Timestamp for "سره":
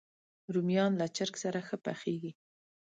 1.43-1.59